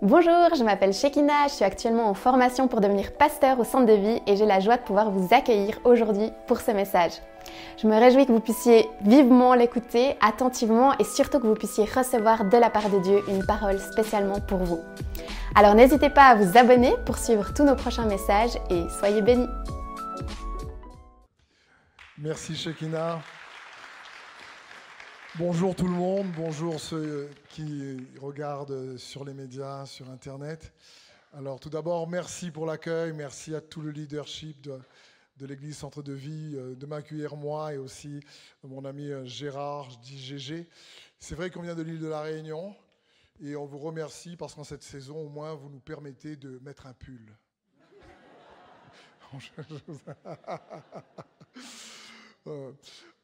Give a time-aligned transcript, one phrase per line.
[0.00, 3.94] Bonjour, je m'appelle Shekina, je suis actuellement en formation pour devenir pasteur au centre de
[3.94, 7.14] vie et j'ai la joie de pouvoir vous accueillir aujourd'hui pour ce message.
[7.82, 12.44] Je me réjouis que vous puissiez vivement l'écouter, attentivement et surtout que vous puissiez recevoir
[12.44, 14.78] de la part de Dieu une parole spécialement pour vous.
[15.56, 19.48] Alors n'hésitez pas à vous abonner pour suivre tous nos prochains messages et soyez bénis.
[22.18, 23.18] Merci Shekina.
[25.38, 30.72] Bonjour tout le monde, bonjour ceux qui regardent sur les médias, sur Internet.
[31.32, 36.12] Alors tout d'abord, merci pour l'accueil, merci à tout le leadership de, l'Église Centre de
[36.12, 38.18] Vie euh, de m'accueillir moi et aussi
[38.64, 40.68] mon ami euh, Gérard, je dis GG.
[41.20, 42.74] C'est vrai qu'on vient de l'île de la Réunion
[43.40, 46.88] et on vous remercie parce qu'en cette saison, au moins, vous nous permettez de mettre
[46.88, 47.32] un pull.
[52.48, 52.72] Euh,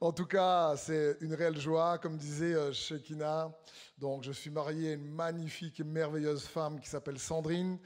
[0.00, 3.50] en tout cas, c'est une réelle joie, comme disait euh, Shekina.
[3.98, 7.78] Donc, je suis marié à une magnifique et merveilleuse femme qui s'appelle Sandrine.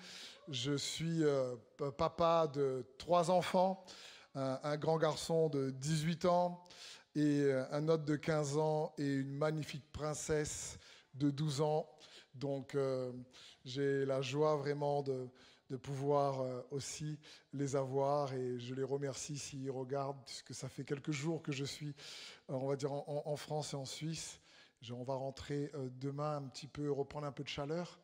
[0.49, 1.55] Je suis euh,
[1.97, 3.85] papa de trois enfants,
[4.35, 6.63] un, grand garçon de 18 ans
[7.15, 10.79] et un autre de 15 ans et une magnifique princesse
[11.15, 11.87] de 12 ans.
[12.35, 12.77] Donc,
[13.65, 15.29] j'ai la joie vraiment de,
[15.71, 17.19] de pouvoir euh, aussi
[17.53, 21.65] les avoir et je les remercie s'ils regardent, puisque ça fait quelques jours que je
[21.65, 21.95] suis,
[22.51, 24.41] euh, on va dire, en, France et en Suisse.
[24.91, 28.01] On va rentrer euh, demain un petit peu, reprendre un peu de chaleur.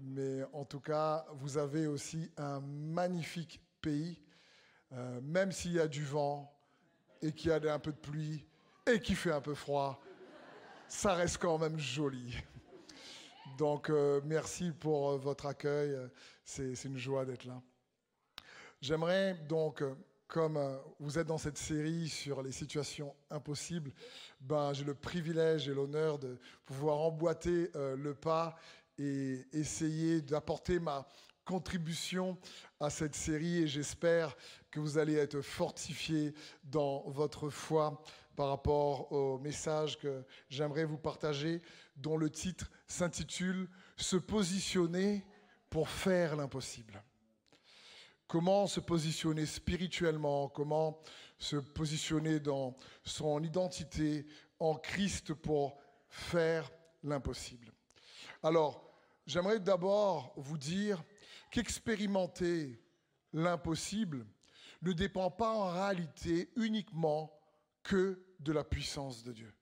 [0.00, 4.20] Mais en tout cas, vous avez aussi un magnifique pays,
[5.22, 6.54] même s'il y a du vent
[7.20, 8.46] et qu'il y a un peu de pluie
[8.86, 10.00] et qu'il fait un peu froid,
[10.86, 12.36] ça reste quand même joli.
[13.56, 13.90] Donc,
[14.24, 15.96] merci pour votre accueil.
[16.44, 17.60] C'est une joie d'être là.
[18.80, 19.94] J'aimerais donc, euh,
[20.28, 23.92] comme euh, vous êtes dans cette série sur les situations impossibles,
[24.40, 28.56] ben, j'ai le privilège et l'honneur de pouvoir emboîter euh, le pas
[28.96, 31.08] et essayer d'apporter ma
[31.44, 32.38] contribution
[32.78, 34.36] à cette série et j'espère
[34.70, 38.00] que vous allez être fortifiés dans votre foi
[38.36, 41.62] par rapport au message que j'aimerais vous partager
[41.96, 45.24] dont le titre s'intitule Se positionner
[45.70, 47.02] pour faire l'impossible.
[48.26, 51.00] Comment se positionner spirituellement, comment
[51.38, 54.26] se positionner dans son identité
[54.58, 55.78] en Christ pour
[56.08, 56.70] faire
[57.02, 57.72] l'impossible?
[58.42, 58.92] Alors,
[59.26, 61.02] j'aimerais d'abord vous dire
[61.50, 62.82] qu'expérimenter
[63.32, 64.26] l'impossible
[64.82, 67.32] ne dépend pas en réalité uniquement
[67.82, 69.54] que de la puissance de Dieu.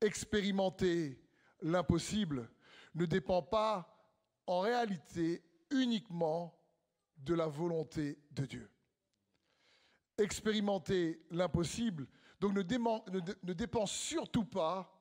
[0.00, 1.20] Expérimenter
[1.62, 2.50] l'impossible
[2.94, 3.94] ne dépend pas
[4.46, 6.58] en réalité uniquement
[7.18, 8.70] de la volonté de Dieu.
[10.16, 12.06] Expérimenter l'impossible,
[12.40, 14.92] ne, dépend surtout pas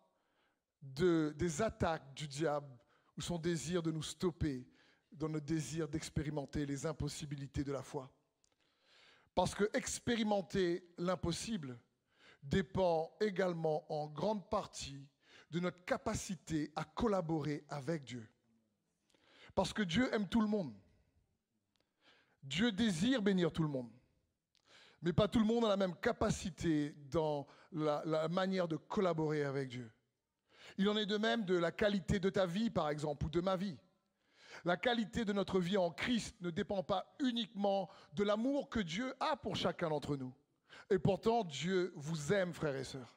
[0.81, 2.77] de, des attaques du diable
[3.15, 4.67] ou son désir de nous stopper
[5.11, 8.11] dans notre désir d'expérimenter les impossibilités de la foi.
[9.33, 11.79] Parce que expérimenter l'impossible
[12.43, 15.07] dépend également en grande partie
[15.51, 18.27] de notre capacité à collaborer avec Dieu.
[19.55, 20.73] Parce que Dieu aime tout le monde.
[22.43, 23.89] Dieu désire bénir tout le monde.
[25.01, 29.69] Mais pas tout le monde a la même capacité dans la, manière de collaborer avec
[29.69, 29.91] Dieu.
[30.77, 33.41] Il en est de même de la qualité de ta vie, par exemple, ou de
[33.41, 33.77] ma vie.
[34.65, 39.13] La qualité de notre vie en Christ ne dépend pas uniquement de l'amour que Dieu
[39.19, 40.33] a pour chacun d'entre nous.
[40.89, 43.16] Et pourtant, Dieu vous aime, frères et sœurs.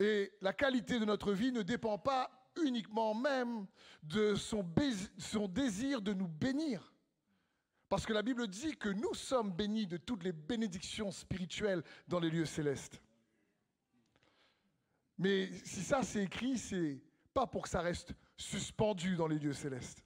[0.00, 2.30] Et la qualité de notre vie ne dépend pas
[2.62, 3.66] uniquement même
[4.02, 4.62] de son,
[5.48, 6.92] désir de nous bénir.
[7.88, 12.18] Parce que la Bible dit que nous sommes bénis de toutes les bénédictions spirituelles dans
[12.18, 13.00] les lieux célestes.
[15.16, 17.00] Mais si ça c'est écrit, c'est
[17.32, 20.04] pas pour que ça reste suspendu dans les lieux célestes.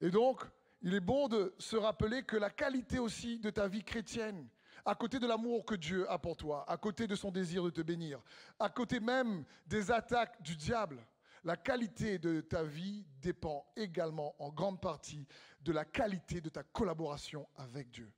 [0.00, 0.42] Et donc,
[0.82, 4.48] il est bon de se rappeler que la qualité aussi de ta vie chrétienne,
[4.84, 7.70] à côté de l'amour que Dieu a pour toi, à côté de son désir de
[7.70, 8.20] te bénir,
[8.58, 11.04] à côté même des attaques du diable,
[11.44, 15.26] la qualité de ta vie dépend également en grande partie
[15.60, 18.12] de la qualité de ta collaboration avec Dieu.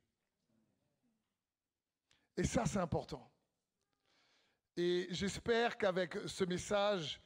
[2.37, 3.29] Et ça, c'est important.
[4.77, 7.21] Et j'espère qu'avec ce message,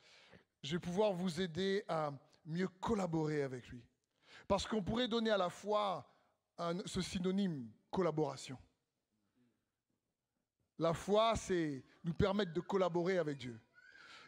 [0.64, 2.12] je vais pouvoir vous aider à
[2.46, 3.84] mieux collaborer avec lui.
[4.48, 6.12] Parce qu'on pourrait donner à la fois
[6.86, 8.58] ce synonyme collaboration.
[10.78, 13.60] La foi, c'est nous permettre de collaborer avec Dieu.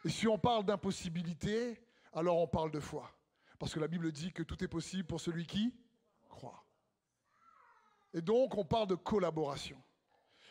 [0.06, 1.82] Et si on parle d'impossibilité,
[2.14, 3.12] alors on parle de foi.
[3.60, 5.74] Parce que la Bible dit que tout est possible pour celui qui
[6.30, 6.64] croit.
[8.14, 9.82] Et donc, on parle de collaboration.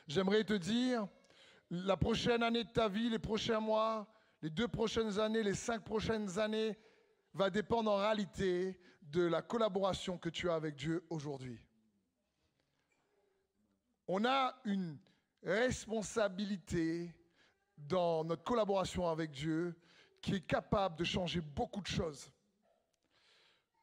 [0.07, 1.09] J'aimerais te dire,
[1.71, 4.07] la prochaine année de ta vie, les prochains mois,
[4.43, 6.77] les deux prochaines années, les cinq prochaines années,
[7.33, 11.61] va dépendre en réalité de la collaboration que tu as avec Dieu aujourd'hui.
[14.09, 14.99] On a une
[15.43, 17.15] responsabilité
[17.77, 19.75] dans notre collaboration avec Dieu
[20.21, 22.31] qui est capable de changer beaucoup de choses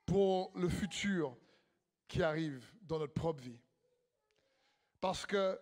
[0.06, 1.38] pour le futur
[2.08, 3.60] qui arrive dans notre propre vie.
[5.00, 5.60] Parce que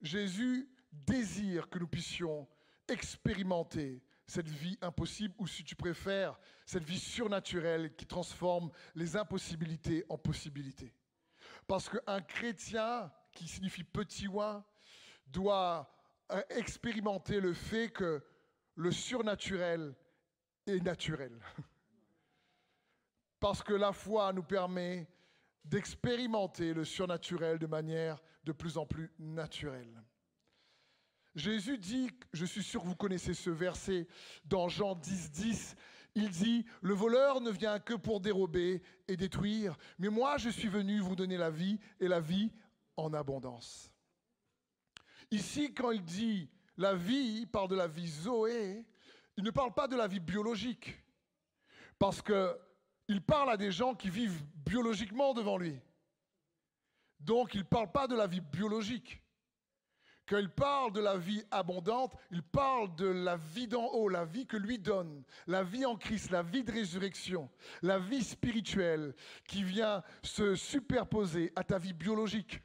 [0.00, 2.48] Jésus désire que nous puissions
[2.88, 10.04] expérimenter cette vie impossible, ou si tu préfères, cette vie surnaturelle qui transforme les impossibilités
[10.08, 10.94] en possibilités.
[11.66, 14.64] Parce qu'un chrétien, qui signifie petit oin,
[15.32, 15.90] doit
[16.30, 18.22] euh, expérimenter le fait que
[18.74, 19.94] le surnaturel
[20.66, 21.38] est naturel.
[23.40, 25.08] Parce que la foi nous permet
[25.64, 30.02] d'expérimenter le surnaturel de manière de plus en plus naturelle.
[31.34, 34.06] Jésus dit, je suis sûr que vous connaissez ce verset
[34.44, 35.76] dans Jean 10, 10,
[36.14, 40.68] il dit, le voleur ne vient que pour dérober et détruire, mais moi je suis
[40.68, 42.52] venu vous donner la vie et la vie
[42.96, 43.91] en abondance.
[45.32, 48.84] Ici, quand il dit la vie, il parle de la vie Zoé,
[49.38, 51.02] il ne parle pas de la vie biologique,
[51.98, 55.80] parce qu'il parle à des gens qui vivent biologiquement devant lui.
[57.18, 59.22] Donc il ne parle pas de la vie biologique.
[60.28, 64.26] Quand il parle de la vie abondante, il parle de la vie d'en haut, la
[64.26, 67.50] vie que lui donne, la vie en Christ, la vie de résurrection,
[67.80, 69.14] la vie spirituelle
[69.46, 72.60] qui vient se superposer à ta vie biologique.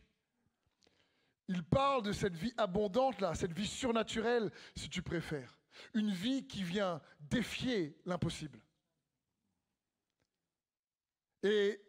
[1.48, 5.58] Il parle de cette vie abondante là, cette vie surnaturelle si tu préfères.
[5.94, 8.60] Une vie qui vient défier l'impossible.
[11.44, 11.80] Et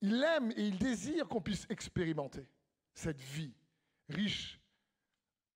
[0.00, 2.46] il aime et il désire qu'on puisse expérimenter
[2.92, 3.54] cette vie
[4.08, 4.60] riche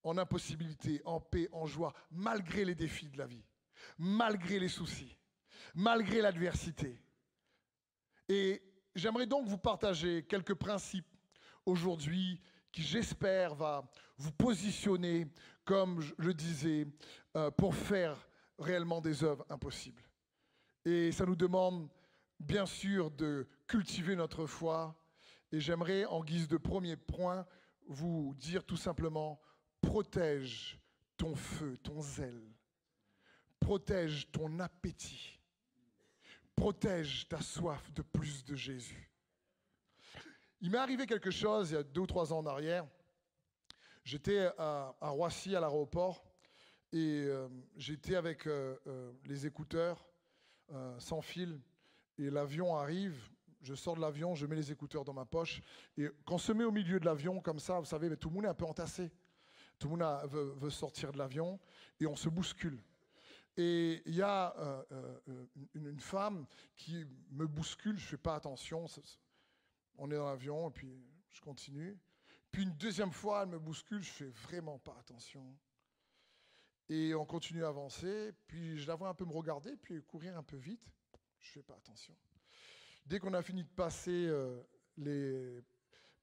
[0.03, 3.45] en impossibilité, en paix, en joie, malgré les défis de la vie,
[3.99, 5.19] malgré les soucis,
[5.75, 7.03] malgré l'adversité.
[8.29, 8.63] Et
[8.95, 11.13] j'aimerais donc vous partager quelques principes
[11.67, 12.41] aujourd'hui
[12.77, 15.27] qui, j'espère, va vous positionner,
[15.65, 16.87] comme je le disais,
[17.35, 18.29] euh, pour faire
[18.59, 20.03] réellement des œuvres impossibles.
[20.85, 21.89] Et ça nous demande,
[22.39, 24.95] bien sûr, de cultiver notre foi.
[25.53, 27.47] Et j'aimerais, en guise de premier point,
[27.89, 29.41] vous dire tout simplement,
[29.81, 30.79] protège
[31.17, 32.45] ton feu, ton zèle.
[33.59, 35.41] Protège ton appétit.
[36.55, 39.06] Protège ta soif de plus de Jésus.
[40.67, 42.85] Il m'est arrivé quelque chose il y a deux ou trois ans en arrière.
[44.03, 46.25] J'étais à, Roissy à l'aéroport
[46.93, 47.47] et euh,
[47.77, 50.05] j'étais avec euh, euh, les écouteurs
[50.99, 51.61] sans fil
[52.19, 53.31] et l'avion arrive.
[53.63, 55.63] Je sors de l'avion, je mets les écouteurs dans ma poche
[55.97, 58.29] et quand on se met au milieu de l'avion comme ça, vous savez, mais tout
[58.31, 59.13] le monde est un peu entassé.
[59.79, 61.61] Tout le monde veut, sortir de l'avion
[62.01, 62.83] et on se bouscule.
[63.57, 64.83] Et il y a euh,
[65.29, 66.45] euh, une, femme
[66.77, 68.87] qui me bouscule, je ne fais pas attention,
[69.99, 71.99] on est dans l'avion et puis je continue.
[72.51, 75.57] Puis une deuxième fois, elle me bouscule, je fais vraiment pas attention.
[76.89, 80.39] Et on continue à avancer, puis je la vois un peu me regarder, puis courir
[80.39, 80.87] un peu vite,
[81.41, 82.17] je fais pas attention.
[83.05, 84.63] Dès qu'on a fini de passer euh,
[84.97, 85.65] les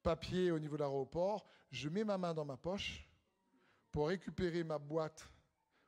[0.02, 3.10] papiers au niveau de l'aéroport, je mets ma main dans ma poche,
[3.94, 5.30] pour récupérer ma boîte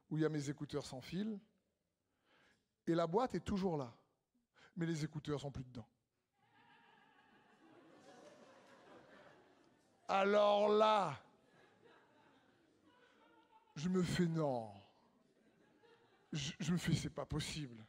[0.10, 1.40] où il y a mes écouteurs sans fil.
[2.88, 3.94] Et la boîte est toujours là.
[4.76, 5.88] Mais les écouteurs sont plus dedans.
[10.08, 11.20] Alors là,
[13.76, 14.72] je me fais non.
[16.32, 17.86] Je, me fais c'est pas possible.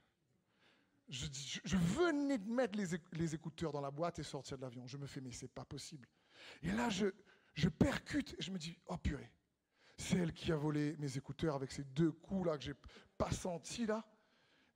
[1.09, 2.79] Je, venais de mettre
[3.13, 4.87] les, écouteurs dans la boîte et sortir de l'avion.
[4.87, 6.09] Je me fais mais c'est pas possible.
[6.63, 9.31] Et là, je, percute et je me dis oh purée.
[9.99, 12.75] C'est elle qui a volé mes écouteurs avec ces deux coups là que j'ai
[13.17, 14.05] pas senti là.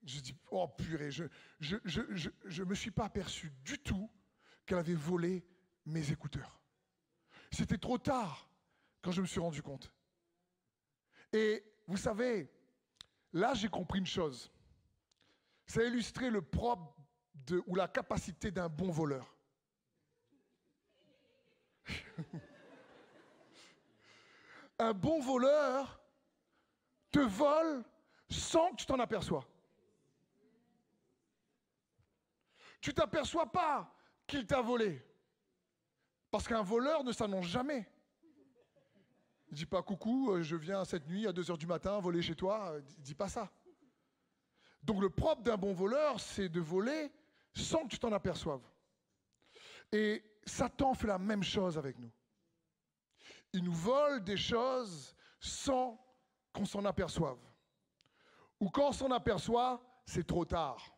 [0.03, 1.25] Je dis, oh purée, je
[1.61, 4.11] je me suis pas aperçu du tout
[4.65, 5.45] qu'elle avait volé
[5.85, 6.60] mes écouteurs.
[7.51, 8.49] C'était trop tard
[9.03, 9.93] quand je me suis rendu compte.
[11.33, 12.49] Et vous savez,
[13.33, 14.51] là j'ai compris une chose.
[15.67, 16.95] Ça a illustré le propre
[17.67, 19.35] ou la capacité d'un bon voleur.
[24.79, 26.01] un bon voleur
[27.11, 27.85] te vole
[28.29, 29.47] sans que tu t'en aperçois.
[32.81, 33.93] Tu t'aperçois pas
[34.27, 35.05] qu'il t'a volé.
[36.31, 37.89] Parce qu'un voleur ne s'annonce jamais.
[39.49, 42.23] Il dit pas coucou, euh, je viens cette nuit à 2 heures du matin voler
[42.23, 42.75] chez toi.
[42.97, 43.51] Il dit pas ça.
[44.83, 47.11] Donc le propre d'un bon voleur, c'est de voler
[47.55, 48.63] sans que tu t'en aperçoives.
[49.93, 52.11] Et Satan fait la même chose avec nous.
[53.53, 56.01] Il nous vole des choses sans
[56.53, 57.39] qu'on s'en aperçoive.
[58.61, 60.97] Ou quand on s'en aperçoit, c'est trop tard.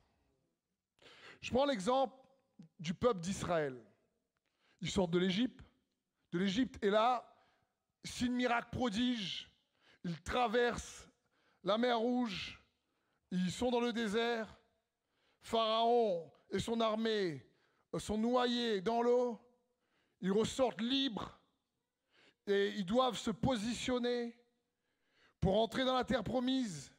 [1.40, 2.14] Je prends l'exemple
[2.78, 3.82] du peuple d'Israël.
[4.82, 5.64] Ils sortent de l'Égypte,
[6.32, 7.24] de l'Égypte, et là,
[8.04, 9.48] signe miracle prodige,
[10.04, 11.08] ils traversent
[11.62, 12.60] la mer Rouge,
[13.30, 14.58] ils sont dans le désert.
[15.40, 17.46] Pharaon et son armée
[17.98, 19.40] sont noyés dans l'eau.
[20.20, 21.40] Ils ressortent libres
[22.46, 24.36] et ils doivent se positionner
[25.40, 26.92] pour entrer dans la terre promise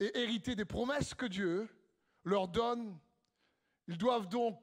[0.00, 1.68] et hériter des promesses que Dieu
[2.24, 2.98] leur donne.
[3.88, 4.60] Ils doivent donc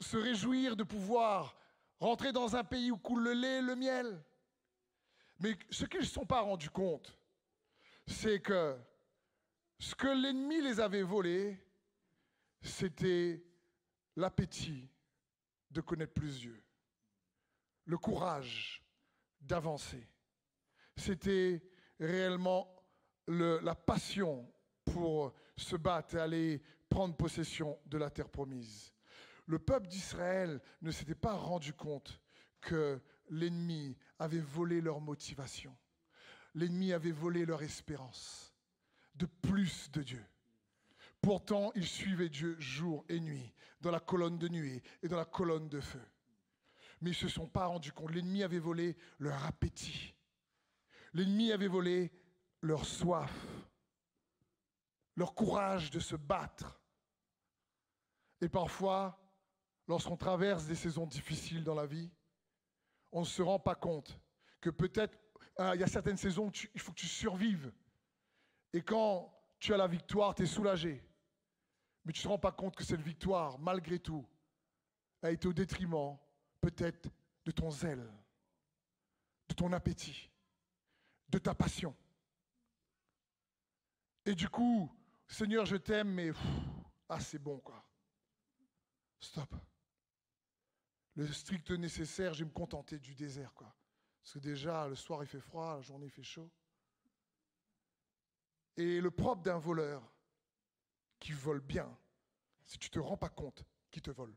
[0.00, 1.56] se réjouir de pouvoir
[1.98, 4.22] rentrer dans un pays où coule le lait et le miel.
[5.38, 7.18] Mais ce qu'ils ne se sont pas rendus compte,
[8.06, 8.78] c'est que
[9.78, 11.62] ce que l'ennemi les avait volés,
[12.62, 13.44] c'était
[14.16, 14.88] l'appétit
[15.70, 16.62] de connaître plus Dieu,
[17.84, 18.82] le courage
[19.40, 20.08] d'avancer.
[20.96, 21.62] C'était
[22.00, 22.74] réellement
[23.26, 24.50] la passion
[24.84, 28.95] pour se battre et aller prendre possession de la terre promise.
[29.46, 32.20] Le peuple d'Israël ne s'était pas rendu compte
[32.60, 33.00] que
[33.30, 35.76] l'ennemi avait volé leur motivation.
[36.54, 38.54] L'ennemi avait volé leur espérance
[39.14, 40.24] de plus de Dieu.
[41.20, 45.24] Pourtant, ils suivaient Dieu jour et nuit, dans la colonne de nuée et dans la
[45.24, 46.02] colonne de feu.
[47.00, 48.12] Mais ils ne se sont pas rendus compte.
[48.12, 50.14] L'ennemi avait volé leur appétit.
[51.12, 52.12] L'ennemi avait volé
[52.62, 53.32] leur soif,
[55.14, 56.80] leur courage de se battre.
[58.40, 59.18] Et parfois,
[59.88, 62.10] lorsqu'on traverse des saisons difficiles dans la vie,
[63.12, 64.18] on ne se rend pas compte
[64.60, 65.18] que peut-être
[65.60, 67.72] euh, il y a certaines saisons où il faut que tu survives.
[68.72, 71.02] Et quand tu as la victoire, tu es soulagé.
[72.04, 74.26] Mais tu ne te rends pas compte que cette victoire, malgré tout,
[75.22, 76.16] a été au détriment
[76.60, 77.08] peut-être
[77.44, 78.06] de ton zèle,
[79.48, 80.30] de ton appétit,
[81.28, 81.94] de ta passion.
[84.24, 84.90] Et du coup,
[85.26, 86.32] Seigneur, je t'aime, mais
[87.08, 87.84] ah, c'est bon, quoi.
[89.18, 89.54] Stop.
[91.16, 93.74] Le strict nécessaire, je vais me contenter du désert, quoi.
[94.22, 96.50] Parce que déjà, le soir, il fait froid, la journée, il fait chaud.
[98.76, 100.02] Et le propre d'un voleur
[101.18, 101.96] qui vole bien,
[102.64, 104.36] si tu ne te rends pas compte qu'il te vole.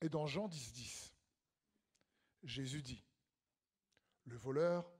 [0.00, 1.12] Et dans Jean 10, 10,
[2.44, 3.04] Jésus dit,
[4.24, 4.90] le voleur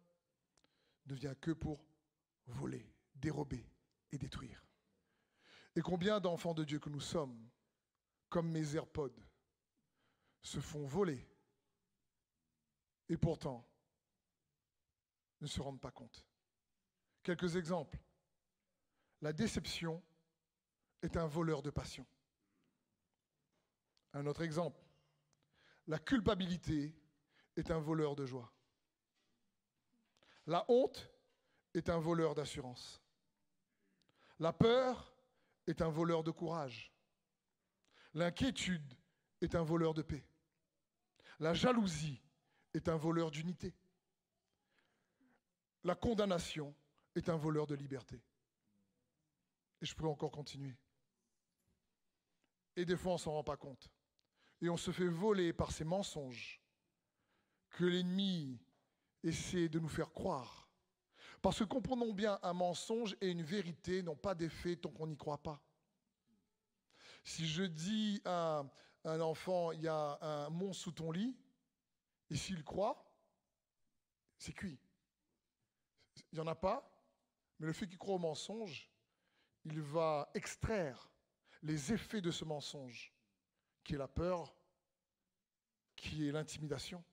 [1.06, 1.84] ne vient que pour
[2.46, 3.64] voler, dérober
[4.12, 4.64] et détruire.
[5.76, 7.49] Et combien d'enfants de Dieu que nous sommes,
[8.30, 9.20] comme mes AirPods,
[10.40, 11.28] se font voler
[13.08, 13.68] et pourtant
[15.40, 16.26] ne se rendent pas compte.
[17.22, 17.98] Quelques exemples.
[19.20, 20.02] La déception
[21.02, 22.06] est un voleur de passion.
[24.14, 24.80] Un autre exemple.
[25.86, 26.94] La culpabilité
[27.56, 28.52] est un voleur de joie.
[30.46, 31.10] La honte
[31.74, 33.02] est un voleur d'assurance.
[34.38, 35.14] La peur
[35.66, 36.92] est un voleur de courage.
[38.14, 38.94] L'inquiétude
[39.40, 40.24] est un voleur de paix.
[41.38, 42.20] La jalousie
[42.74, 43.74] est un voleur d'unité.
[45.84, 46.74] La condamnation
[47.14, 48.22] est un voleur de liberté.
[49.80, 50.76] Et je pourrais encore continuer.
[52.76, 53.90] Et des fois, on ne s'en rend pas compte.
[54.60, 56.60] Et on se fait voler par ces mensonges
[57.70, 58.60] que l'ennemi
[59.22, 60.68] essaie de nous faire croire.
[61.40, 65.16] Parce que comprenons bien, un mensonge et une vérité n'ont pas d'effet tant qu'on n'y
[65.16, 65.62] croit pas.
[67.22, 68.64] Si je dis à
[69.04, 71.36] un enfant, il y a un monstre sous ton lit,
[72.30, 73.12] et s'il croit,
[74.38, 74.78] c'est cuit.
[76.32, 76.90] Il n'y en a pas,
[77.58, 78.90] mais le fait qu'il croit au mensonge,
[79.64, 81.10] il va extraire
[81.62, 83.12] les effets de ce mensonge,
[83.84, 84.54] qui est la peur,
[85.96, 87.04] qui est l'intimidation.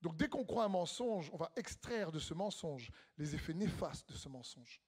[0.00, 4.08] Donc dès qu'on croit un mensonge, on va extraire de ce mensonge les effets néfastes
[4.08, 4.80] de ce mensonge.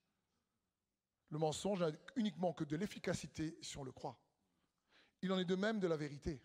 [1.30, 4.18] Le mensonge n'a uniquement que de l'efficacité si on le croit.
[5.23, 6.40] Il en est de même de la vérité.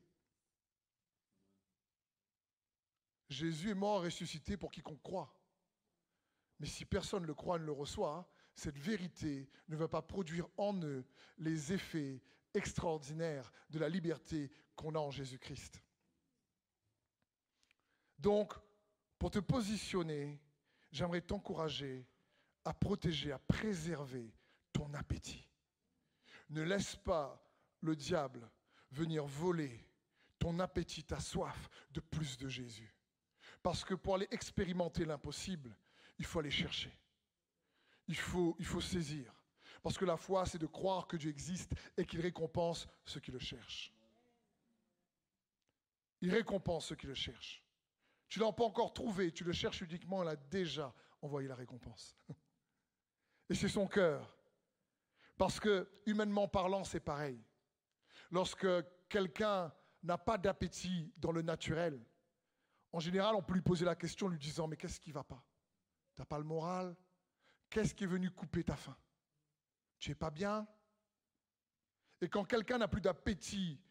[3.29, 5.33] Jésus est mort et ressuscité pour quiconque croit.
[6.59, 10.47] Mais si personne ne le croit, ne le reçoit, cette vérité ne va pas produire
[10.57, 11.05] en eux
[11.37, 12.21] les effets
[12.53, 15.83] extraordinaires de la liberté qu'on a en Jésus-Christ.
[18.19, 18.53] Donc,
[19.17, 20.39] pour te positionner,
[20.91, 22.05] j'aimerais t'encourager
[22.63, 24.33] à protéger, à préserver
[24.73, 25.47] ton appétit.
[26.49, 27.41] Ne laisse pas
[27.81, 28.49] le diable
[28.91, 29.87] venir voler
[30.39, 32.93] ton appétit, ta soif de plus de Jésus.
[33.61, 35.75] Parce que pour aller expérimenter l'impossible,
[36.19, 36.91] il faut aller chercher.
[38.07, 39.33] Il faut, saisir.
[39.81, 43.31] Parce que la foi, c'est de croire que Dieu existe et qu'il récompense ceux qui
[43.31, 43.93] le cherchent.
[46.19, 47.63] Il récompense ceux qui le cherchent.
[48.27, 51.55] Tu ne l'as pas encore trouvé, tu le cherches uniquement, il a déjà envoyé la
[51.55, 52.17] récompense.
[53.49, 54.35] Et c'est son cœur.
[55.37, 57.43] Parce que, humainement parlant, c'est pareil.
[58.29, 58.67] Lorsque
[59.09, 59.73] quelqu'un
[60.03, 62.03] n'a pas d'appétit dans le naturel,
[62.91, 65.15] en général, on peut lui poser la question en lui disant, mais qu'est-ce qui ne
[65.15, 65.43] va pas?
[66.15, 66.95] Tu n'as pas le moral?
[67.69, 68.95] Qu'est-ce qui est venu couper ta faim?
[69.97, 70.67] Tu n'es pas bien?
[72.21, 73.81] Et quand quelqu'un n'a plus d'appétit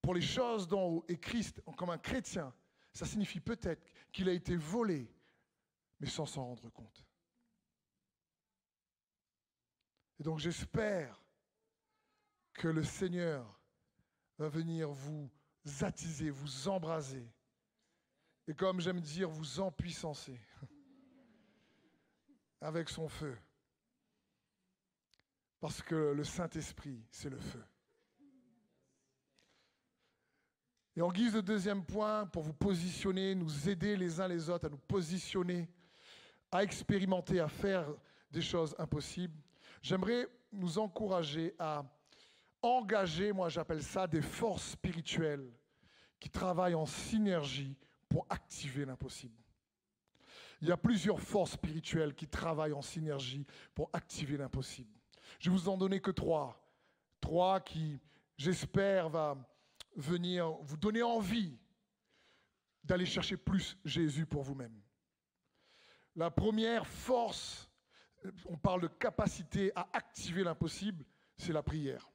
[0.00, 2.54] pour les choses d'en haut et Christ comme un chrétien,
[2.92, 5.12] ça signifie peut-être qu'il a été volé,
[5.98, 7.05] mais sans s'en rendre compte.
[10.18, 11.22] Et donc j'espère
[12.54, 13.60] que le Seigneur
[14.38, 15.30] va venir vous
[15.80, 17.28] attiser, vous embraser,
[18.48, 20.40] et comme j'aime dire, vous empuissancer
[22.60, 23.36] avec son feu.
[25.58, 27.64] Parce que le Saint-Esprit, c'est le feu.
[30.94, 34.66] Et en guise de deuxième point, pour vous positionner, nous aider les uns les autres
[34.66, 35.68] à nous positionner,
[36.50, 37.92] à expérimenter, à faire
[38.30, 39.36] des choses impossibles,
[39.86, 41.84] j'aimerais nous encourager à
[42.60, 45.48] engager, moi j'appelle ça des forces spirituelles
[46.18, 47.76] qui travaillent en synergie
[48.08, 49.40] pour activer l'impossible.
[50.60, 54.98] Il y a plusieurs forces spirituelles qui travaillent en synergie pour activer l'impossible.
[55.38, 56.60] Je vous en donner que trois.
[57.20, 58.00] Trois qui,
[58.36, 59.36] j'espère, va
[59.94, 61.56] venir vous donner envie
[62.82, 64.80] d'aller chercher plus Jésus pour vous-même.
[66.16, 67.65] La première force,
[68.46, 71.04] on parle de capacité à activer l'impossible,
[71.36, 72.10] c'est la prière.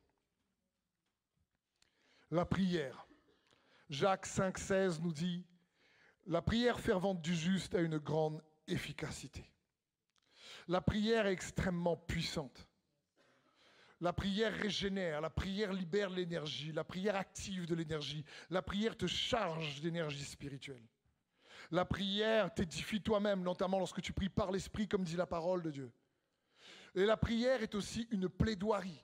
[2.30, 3.08] La prière.
[3.89, 5.46] Jacques 5,16 nous dit
[6.25, 9.51] La prière fervente du juste a une grande efficacité.
[10.68, 12.68] La prière est extrêmement puissante.
[14.00, 19.06] La prière régénère, la prière libère l'énergie, la prière active de l'énergie, la prière te
[19.06, 20.82] charge d'énergie spirituelle.
[21.70, 25.72] La prière t'édifie toi-même, notamment lorsque tu pries par l'Esprit, comme dit la parole de
[25.72, 25.91] Dieu.
[26.95, 29.03] Et la prière est aussi une plaidoirie,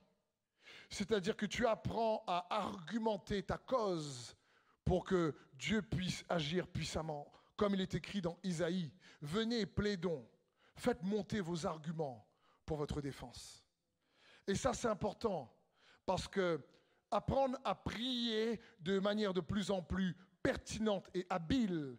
[0.89, 4.36] c'est-à-dire que tu apprends à argumenter ta cause
[4.84, 8.91] pour que Dieu puisse agir puissamment, comme il est écrit dans Isaïe.
[9.21, 10.28] Venez, plaidons,
[10.76, 12.28] faites monter vos arguments
[12.65, 13.65] pour votre défense.
[14.47, 15.54] Et ça, c'est important
[16.06, 16.62] parce que
[17.12, 21.97] apprendre à prier de manière de plus en plus pertinente et habile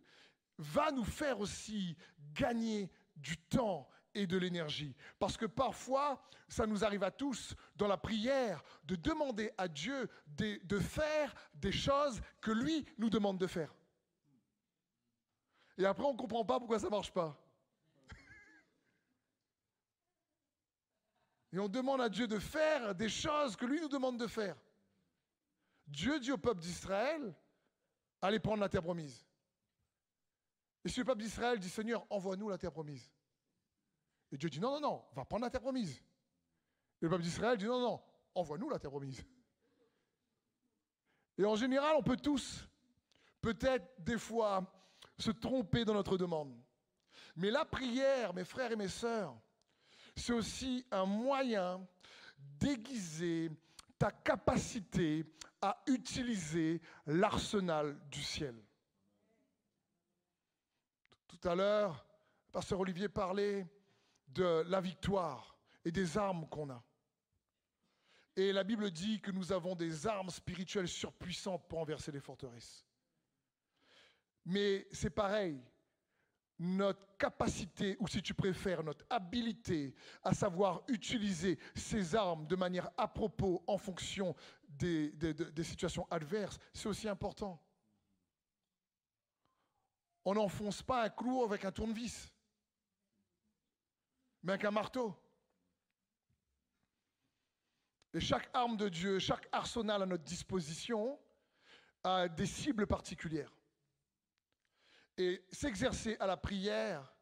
[0.58, 1.96] va nous faire aussi
[2.32, 4.94] gagner du temps et de l'énergie.
[5.18, 10.08] Parce que parfois, ça nous arrive à tous dans la prière de demander à Dieu
[10.28, 13.74] de, faire des choses que lui nous demande de faire.
[15.76, 17.38] Et après, on ne comprend pas pourquoi ça ne marche pas.
[21.52, 24.56] Et on demande à Dieu de faire des choses que lui nous demande de faire.
[25.86, 27.34] Dieu dit au peuple d'Israël,
[28.20, 29.26] allez prendre la terre promise.
[30.84, 33.10] Et si le peuple d'Israël dit, Seigneur, envoie-nous la terre promise.
[34.30, 35.96] Et Dieu dit, non, non, non, va prendre la terre promise.
[37.00, 38.02] Et le peuple d'Israël dit, non, non,
[38.34, 39.24] envoie-nous la terre promise.
[41.38, 42.68] Et en général, on peut tous,
[43.40, 44.64] peut-être des fois,
[45.18, 46.54] se tromper dans notre demande.
[47.36, 49.36] Mais la prière, mes frères et mes sœurs,
[50.16, 51.86] c'est aussi un moyen
[52.36, 53.50] d'aiguiser
[53.98, 55.24] ta capacité
[55.60, 58.54] à utiliser l'arsenal du ciel.
[61.26, 62.04] Tout à l'heure,
[62.52, 63.66] Pasteur Olivier parlait
[64.28, 66.82] de la victoire et des armes qu'on a.
[68.36, 72.86] Et la Bible dit que nous avons des armes spirituelles surpuissantes pour renverser les forteresses.
[74.44, 75.60] Mais c'est pareil,
[76.58, 82.90] notre capacité, ou si tu préfères, notre habilité à savoir utiliser ces armes de manière
[82.96, 84.34] à propos en fonction
[84.68, 85.12] des,
[85.62, 87.60] situations adverses, c'est aussi important.
[90.24, 92.32] On n'enfonce pas un clou avec un tournevis,
[94.42, 95.16] mais avec marteau.
[98.14, 101.18] Et chaque arme de Dieu, chaque arsenal à notre disposition
[102.02, 103.52] a des cibles particulières.
[105.16, 107.12] Et s'exercer à la prière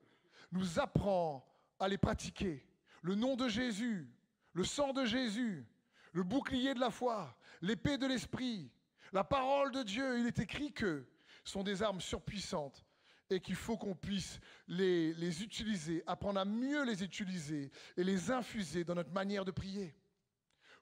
[0.53, 1.45] nous apprend
[1.79, 2.65] à les pratiquer.
[3.03, 4.09] Le nom de Jésus,
[4.53, 5.67] le sang de Jésus,
[6.13, 8.71] le bouclier de la foi, l'épée de l'esprit,
[9.13, 11.07] la parole de Dieu, il est écrit que
[11.45, 12.86] sont des armes surpuissantes
[13.31, 18.31] et qu'il faut qu'on puisse les, les, utiliser, apprendre à mieux les utiliser et les
[18.31, 19.95] infuser dans notre manière de prier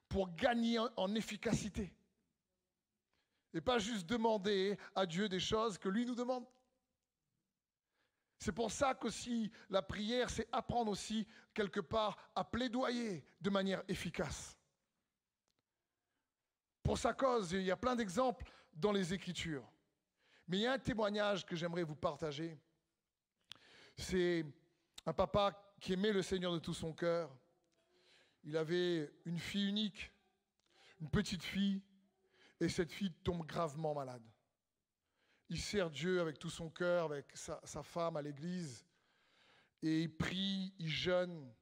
[0.07, 1.93] pour gagner en efficacité.
[3.53, 6.45] Et pas juste demander à Dieu des choses que lui nous demande.
[8.37, 13.81] C'est pour ça qu'aussi la prière, c'est apprendre aussi quelque part à plaidoyer de manière
[13.87, 14.57] efficace.
[16.83, 19.67] Pour sa cause, il y a plein d'exemples dans les Écritures.
[20.47, 22.57] Mais il y a un témoignage que j'aimerais vous partager.
[23.97, 24.45] C'est
[25.05, 27.35] un papa qui aimait le Seigneur de tout son cœur.
[28.43, 30.11] il avait une fille unique,
[31.01, 31.81] une petite fille,
[32.59, 34.23] et cette fille tombe gravement malade.
[35.49, 38.85] Il sert Dieu avec tout son cœur, avec sa, femme à l'église,
[39.81, 41.53] et il prie, il jeûne,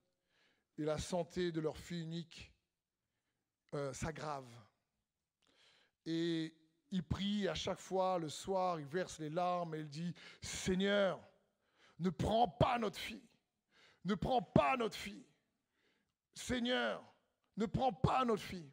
[0.77, 2.51] et la santé de leur fille unique
[3.73, 4.47] euh, s'aggrave.
[6.05, 6.53] Et
[6.93, 11.19] il prie à chaque fois, le soir, il verse les larmes et il dit, Seigneur,
[11.97, 13.27] ne prends pas notre fille,
[14.05, 15.25] ne prends pas notre fille.
[16.35, 17.03] Seigneur,
[17.57, 18.71] ne prends pas notre fille.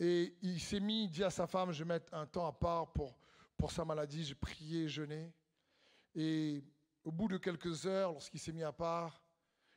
[0.00, 2.52] Et il s'est mis, il dit à sa femme, je vais mettre un temps à
[2.52, 3.16] part pour,
[3.56, 5.32] pour sa maladie, j'ai prié, jeûné.
[6.16, 6.64] Et
[7.04, 9.22] au bout de quelques heures, lorsqu'il s'est mis à part,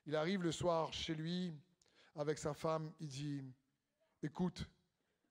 [0.08, 1.54] il arrive le soir chez lui
[2.16, 3.54] avec sa femme, il dit,
[4.24, 4.68] écoute,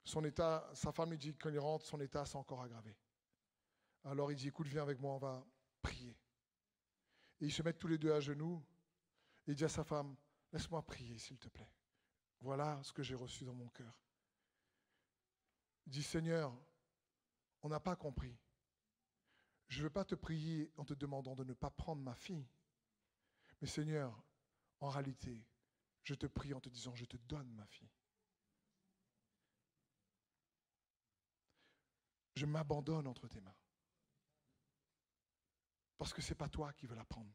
[0.03, 2.95] son état, sa femme lui dit quand il rentre, son état s'est encore aggravé.
[4.03, 5.45] Alors il dit, écoute, viens avec moi, on va
[5.81, 6.17] prier.
[7.39, 8.63] Et ils se mettent tous les deux à genoux.
[9.47, 10.15] Et il dit à sa femme,
[10.51, 11.71] laisse-moi prier, s'il te plaît.
[12.41, 13.93] Voilà ce que j'ai reçu dans mon cœur.
[15.85, 16.53] Il dit, Seigneur,
[17.61, 18.37] on n'a pas compris.
[19.69, 22.47] Je ne veux pas te prier en te demandant de ne pas prendre ma fille.
[23.61, 24.21] Mais Seigneur,
[24.81, 25.45] en réalité,
[26.03, 27.89] je te prie en te disant, je te donne ma fille.
[32.35, 33.55] Je m'abandonne entre tes mains.
[35.97, 37.31] Parce que ce n'est pas toi qui veux la prendre.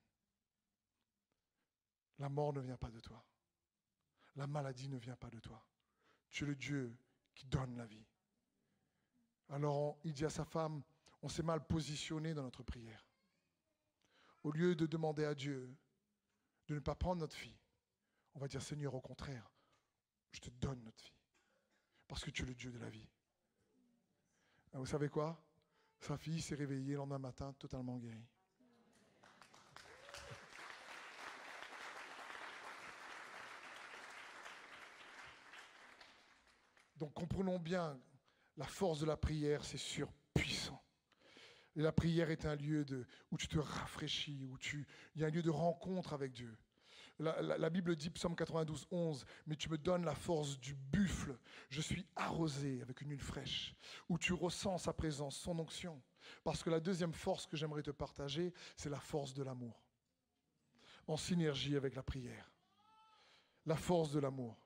[2.19, 3.25] La mort ne vient pas de toi.
[4.37, 5.65] La maladie ne vient pas de toi.
[6.31, 6.97] Tu es le Dieu
[7.35, 8.07] qui donne la vie.
[9.49, 10.83] Alors il dit à sa femme,
[11.23, 13.07] on s'est mal positionné dans notre prière.
[14.43, 15.75] Au lieu de demander à Dieu
[16.67, 17.59] de ne pas prendre notre fille,
[18.35, 19.51] on va dire Seigneur, au contraire,
[20.33, 21.15] je te donne notre fille.
[22.07, 23.09] Parce que tu es le Dieu de la vie.
[24.75, 25.41] Vous savez quoi?
[26.01, 28.27] Sa fille s'est réveillée le lendemain matin totalement guérie.
[36.97, 37.99] Donc comprenons bien,
[38.57, 40.83] la force de la prière, c'est surpuissant.
[41.77, 45.29] La prière est un lieu de, où tu te rafraîchis, où tu, il y a
[45.29, 46.57] un lieu de rencontre avec Dieu.
[47.19, 51.37] La, Bible dit, Psaume 92, 11, mais tu me donnes la force du buffle.
[51.69, 53.75] Je suis arrosé avec une huile fraîche,
[54.09, 56.01] où tu ressens sa présence, son onction.
[56.45, 59.83] Parce que la deuxième force que j'aimerais te partager, c'est la force de l'amour.
[61.09, 62.53] En synergie avec la prière.
[63.67, 64.57] La force de l'amour.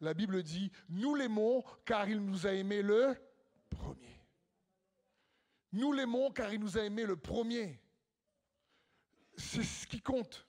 [0.00, 3.14] La Bible dit, nous l'aimons car il nous a aimé le
[3.70, 4.20] premier.
[5.70, 7.80] Nous l'aimons car il nous a aimé le premier.
[9.36, 10.46] C'est ce qui compte.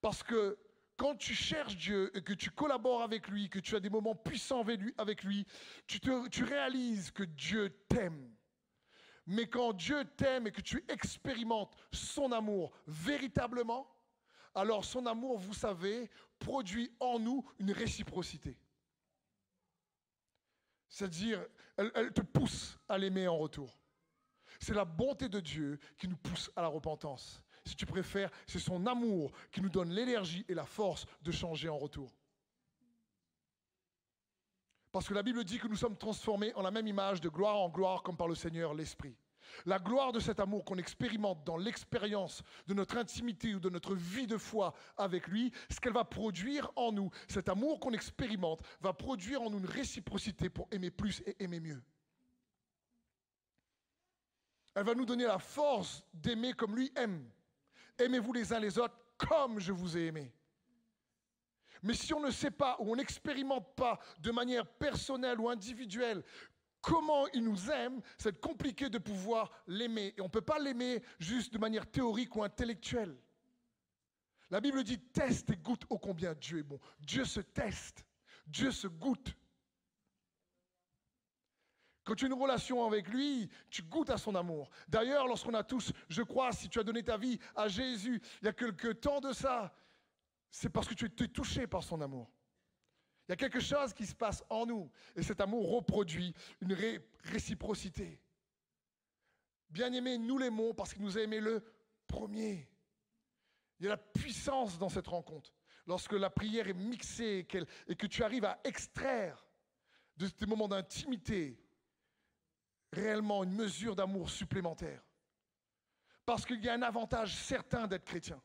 [0.00, 0.58] Parce que
[0.96, 4.14] quand tu cherches Dieu et que tu collabores avec lui, que tu as des moments
[4.14, 4.64] puissants
[4.98, 5.46] avec lui,
[5.86, 8.34] tu, tu réalises que Dieu t'aime.
[9.26, 13.88] Mais quand Dieu t'aime et que tu expérimentes son amour véritablement,
[14.54, 18.58] alors son amour, vous savez, produit en nous une réciprocité.
[20.88, 23.78] C'est-à-dire, elle, te pousse à l'aimer en retour.
[24.58, 27.42] C'est la bonté de Dieu qui nous pousse à la repentance.
[27.64, 31.68] Si tu préfères, c'est son amour qui nous donne l'énergie et la force de changer
[31.68, 32.10] en retour.
[34.92, 37.58] Parce que la Bible dit que nous sommes transformés en la même image de gloire
[37.58, 39.16] en gloire comme par le Seigneur l'Esprit.
[39.66, 43.94] La gloire de cet amour qu'on expérimente dans l'expérience de notre intimité ou de notre
[43.94, 48.62] vie de foi avec lui, ce qu'elle va produire en nous, cet amour qu'on expérimente,
[48.80, 51.82] va produire en nous une réciprocité pour aimer plus et aimer mieux.
[54.74, 57.28] Elle va nous donner la force d'aimer comme lui aime.
[58.00, 60.32] Aimez-vous les uns les autres comme je vous ai aimé.
[61.82, 66.22] Mais si on ne sait pas ou on n'expérimente pas de manière personnelle ou individuelle
[66.80, 70.14] comment il nous aime, c'est compliqué de pouvoir l'aimer.
[70.16, 73.16] Et on ne peut pas l'aimer juste de manière théorique ou intellectuelle.
[74.50, 76.80] La Bible dit teste et goûte ô combien Dieu est bon.
[76.98, 78.04] Dieu se teste,
[78.46, 79.34] Dieu se goûte.
[82.10, 84.68] Quand tu as une relation avec lui, tu goûtes à son amour.
[84.88, 88.46] D'ailleurs, lorsqu'on a tous, je crois, si tu as donné ta vie à Jésus il
[88.46, 89.72] y a quelque temps de ça,
[90.50, 92.28] c'est parce que tu es touché par son amour.
[93.28, 96.76] Il y a quelque chose qui se passe en nous et cet amour reproduit une
[97.22, 98.20] réciprocité.
[99.68, 101.62] Bien aimé, nous l'aimons parce qu'il nous a aimé le
[102.08, 102.68] premier.
[103.78, 105.54] Il y a la puissance dans cette rencontre.
[105.86, 107.46] Lorsque la prière est mixée
[107.86, 109.46] et, que tu arrives à extraire
[110.16, 111.56] de ces moments d'intimité
[112.92, 115.02] réellement une mesure d'amour supplémentaire.
[116.24, 118.40] Parce qu'il y a un avantage certain d'être chrétien.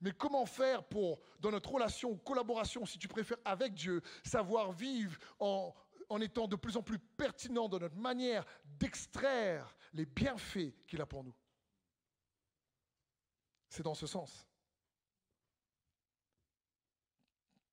[0.00, 5.16] Mais comment faire pour, dans notre relation, collaboration, si tu préfères, avec Dieu, savoir vivre
[5.38, 5.72] en,
[6.08, 11.06] en étant de plus en plus pertinent dans notre manière d'extraire les bienfaits qu'il a
[11.06, 11.34] pour nous?
[13.68, 14.46] C'est dans ce sens.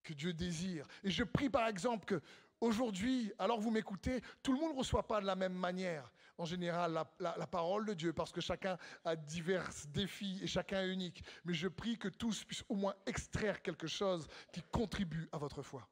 [0.10, 0.88] que Dieu désire.
[1.04, 2.22] Et je prie par exemple que
[2.62, 6.46] aujourd'hui, alors vous m'écoutez, tout le monde ne reçoit pas de la même manière en
[6.46, 11.24] général la, parole de Dieu parce que chacun a divers défis et chacun est unique.
[11.44, 15.62] Mais je prie que tous puissent au moins extraire quelque chose qui contribue à votre
[15.62, 15.88] foi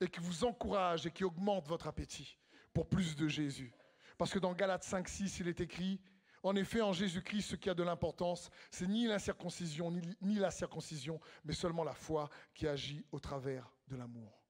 [0.00, 2.38] et qui vous encourage et qui augmente votre appétit
[2.74, 3.72] pour plus de Jésus.
[4.18, 5.98] Parce que dans Galates 5, 6, il est écrit,
[6.42, 10.34] en effet, en Jésus-Christ, ce qui a de l'importance, c'est ni la circoncision, ni, ni
[10.34, 14.45] la circoncision, mais seulement la foi qui agit au travers de l'amour.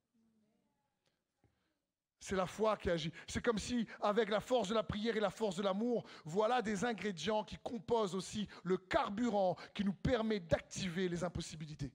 [2.27, 3.13] C'est la foi qui agit.
[3.29, 6.61] C'est comme si, avec la force de la prière et la force de l'amour, voilà
[6.61, 11.93] des ingrédients qui composent aussi le carburant qui nous permet d'activer les impossibilités.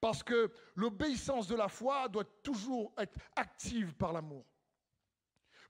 [0.00, 4.46] Parce que l'obéissance de la foi doit toujours être active par l'amour.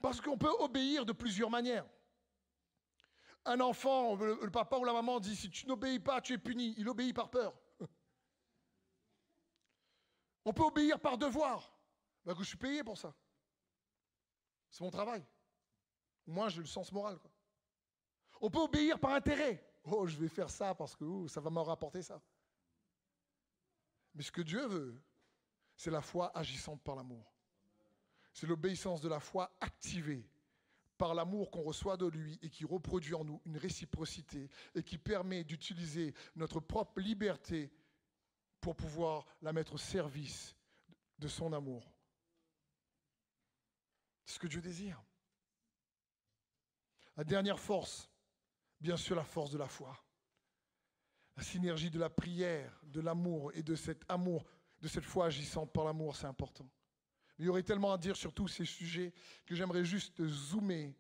[0.03, 1.87] Parce qu'on peut obéir de plusieurs manières.
[3.47, 6.75] Un enfant, le, papa ou la maman dit, si tu n'obéis pas, tu es puni.
[6.77, 7.55] Il obéit par peur.
[10.45, 11.73] On peut obéir par devoir.
[12.25, 13.15] Ben, je suis payé pour ça.
[14.71, 15.25] C'est mon travail.
[16.27, 17.19] Moi, j'ai le sens moral.
[18.41, 19.65] On peut obéir par intérêt.
[19.85, 22.21] Oh, je vais faire ça parce que ça va me rapporter ça.
[24.15, 25.03] Mais ce que Dieu veut,
[25.77, 27.33] c'est la foi agissante par l'amour.
[28.33, 30.29] C'est l'obéissance de la foi activée
[30.97, 34.99] par l'amour qu'on reçoit de lui et qui reproduit en nous une réciprocité et qui
[34.99, 37.73] permet d'utiliser notre propre liberté
[38.61, 40.55] pour pouvoir la mettre au service
[41.19, 41.93] de son amour.
[44.25, 45.03] C'est ce que Dieu désire.
[47.17, 48.11] La dernière force,
[48.81, 49.99] bien sûr la force de la foi.
[51.37, 54.45] La synergie de la prière, de l'amour et de cet amour,
[54.81, 56.69] de cette foi agissante par l'amour, c'est important.
[57.39, 59.13] il y aurait tellement à dire sur tous ces sujets
[59.47, 60.95] que j'aimerais juste zoomer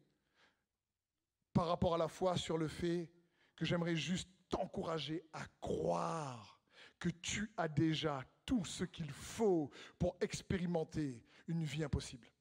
[1.52, 3.10] par rapport à la foi sur le fait
[3.56, 6.60] que j'aimerais juste t'encourager à croire
[6.98, 12.31] que tu as déjà tout ce qu'il faut pour expérimenter une vie impossible.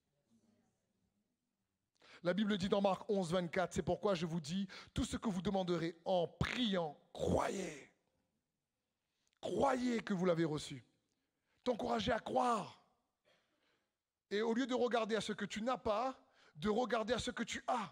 [2.24, 5.30] La Bible dit dans Marc 11, 24, c'est pourquoi je vous dis, tout ce que
[5.30, 7.92] vous demanderez en priant, croyez.
[9.40, 10.86] Croyez que vous l'avez reçu.
[11.64, 12.84] T'encourager à croire.
[14.30, 16.16] Et au lieu de regarder à ce que tu n'as pas,
[16.56, 17.92] de regarder à ce que tu as.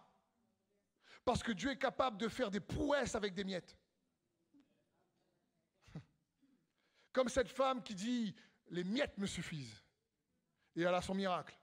[1.26, 3.78] Parce que Dieu est capable de faire des prouesses avec des miettes.
[7.12, 8.36] Comme cette femme qui dit,
[8.70, 9.84] les miettes me suffisent.
[10.76, 11.58] Et elle a son miracle.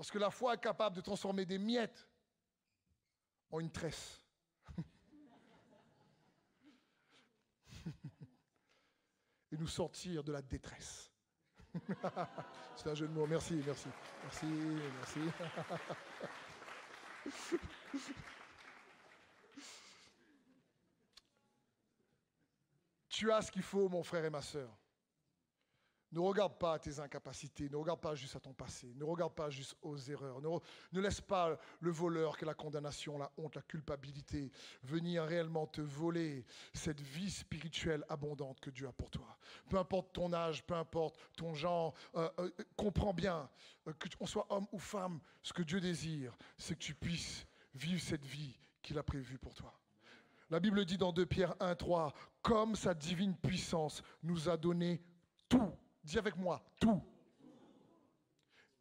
[0.00, 2.08] Parce que la foi est capable de transformer des miettes
[3.50, 4.24] en une tresse.
[9.52, 11.12] Et nous sortir de la détresse.
[12.76, 13.26] C'est un jeu de mots.
[13.26, 13.88] Merci, merci.
[14.22, 15.20] Merci, merci.
[23.10, 24.79] tu as ce qu'il faut, mon frère et ma soeur.
[26.12, 29.48] Ne regarde pas tes incapacités, ne regarde pas juste à ton passé, ne regarde pas
[29.48, 34.50] juste aux erreurs, ne, laisse pas le voleur que la condamnation, la honte, la culpabilité
[34.82, 36.44] venir réellement te voler
[36.74, 39.36] cette vie spirituelle abondante que Dieu a pour toi.
[39.68, 43.48] Peu importe ton âge, peu importe ton genre, euh, euh, comprends bien
[43.86, 48.00] euh, qu'on soit homme ou femme, ce que Dieu désire, c'est que tu puisses vivre
[48.00, 49.72] cette vie qu'il a prévue pour toi.
[50.50, 55.00] La Bible dit dans 2 Pierre 1, 3, comme sa divine puissance nous a donné
[55.48, 57.02] tout Dis avec moi, tout.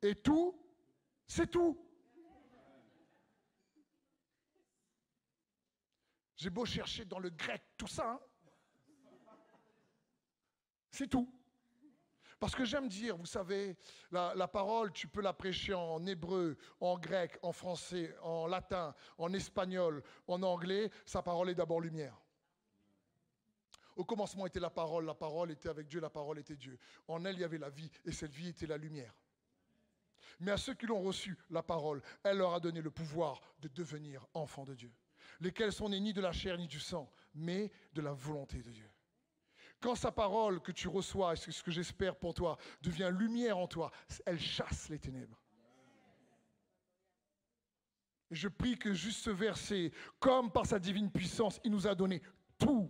[0.02, 0.58] Et tout,
[1.28, 1.78] c'est tout.
[6.36, 8.20] J'ai beau chercher dans le grec tout ça, hein.
[10.90, 11.30] c'est tout.
[12.40, 13.76] Parce que j'aime dire, vous savez,
[14.12, 18.96] la, la, parole, tu peux la prêcher en hébreu, en grec, en français, en latin,
[19.18, 20.90] en espagnol, en anglais.
[21.06, 22.18] Sa parole est d'abord lumière.
[24.00, 26.80] Au commencement était la parole, la parole était avec Dieu, la parole était Dieu.
[27.10, 29.14] En elle, il y avait la vie, et cette vie était la lumière.
[30.40, 33.68] Mais à ceux qui l'ont reçu, la parole, elle leur a donné le pouvoir de
[33.68, 34.94] devenir enfants de Dieu,
[35.42, 38.72] lesquels sont nés ni de la chair ni du sang, mais de la volonté de
[38.72, 38.90] Dieu.
[39.82, 43.68] Quand sa parole que tu reçois, et ce que j'espère pour toi, devient lumière en
[43.68, 43.92] toi,
[44.26, 45.38] elle chasse les ténèbres.
[48.32, 52.22] Je prie que juste ce verset, comme par sa divine puissance, il nous a donné
[52.58, 52.90] tout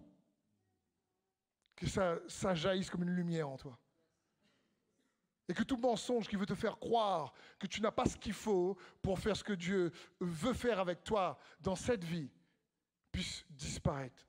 [1.79, 3.77] que ça, jaillisse comme une lumière en toi.
[5.47, 8.33] Et que tout mensonge qui veut te faire croire que tu n'as pas ce qu'il
[8.33, 12.29] faut pour faire ce que Dieu veut faire avec toi dans cette vie
[13.11, 14.27] puisse disparaître.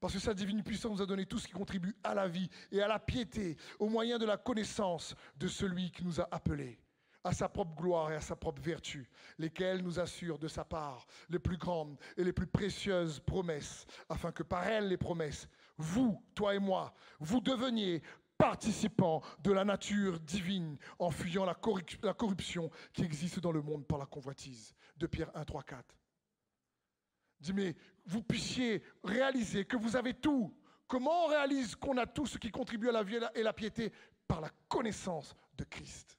[0.00, 2.48] Parce que sa divine puissance nous a donné tout ce qui contribue à la vie
[2.72, 6.80] et à la piété au moyen de la connaissance de celui qui nous a appelés
[7.24, 11.06] à sa propre gloire et à sa propre vertu, lesquelles nous assurent de sa part
[11.28, 16.22] les plus grandes et les plus précieuses promesses, afin que par elles les promesses, vous,
[16.34, 18.02] toi et moi, vous deveniez
[18.36, 23.98] participants de la nature divine en fuyant la, corruption qui existe dans le monde par
[23.98, 24.74] la convoitise.
[24.96, 25.84] De Pierre 1, 3, 4.
[27.40, 30.52] Dis, mais vous puissiez réaliser que vous avez tout.
[30.88, 33.92] Comment on réalise qu'on a tout ce qui contribue à la vie et la piété?
[34.26, 36.17] Par la connaissance de Christ.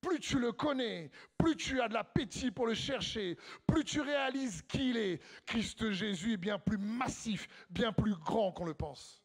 [0.00, 4.62] Plus tu le connais, plus tu as de l'appétit pour le chercher, plus tu réalises
[4.62, 5.20] qui il est.
[5.46, 9.22] Christ Jésus est bien plus massif, bien plus grand qu'on le pense.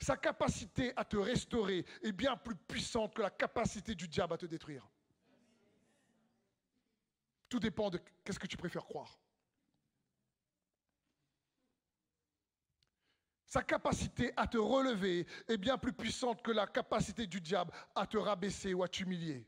[0.00, 4.38] Sa capacité à te restaurer est bien plus puissante que la capacité du diable à
[4.38, 4.88] te détruire.
[7.50, 9.18] Tout dépend de qu'est-ce que tu préfères croire.
[13.50, 18.06] Sa capacité à te relever est bien plus puissante que la capacité du diable à
[18.06, 19.44] te rabaisser ou à t'humilier.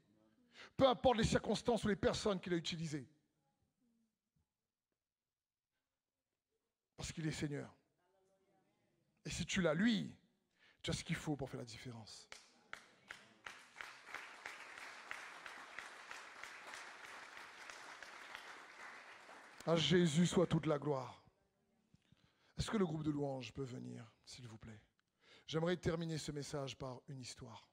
[0.77, 3.09] Peu importe les circonstances ou les personnes qu'il a utilisées.
[6.97, 7.73] Parce qu'il est Seigneur.
[9.25, 10.13] Et si tu l'as, lui,
[10.83, 12.29] tu as ce qu'il faut pour faire la différence.
[19.65, 21.22] À Jésus soit toute la gloire.
[22.63, 24.81] Est-ce que le groupe de louanges peut venir, s'il vous plaît?
[25.49, 27.69] J'aimerais terminer ce message par une histoire.